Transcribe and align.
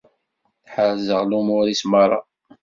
Ḥerzeɣ 0.73 1.21
lumuṛ-is 1.29 1.83
merra. 1.91 2.19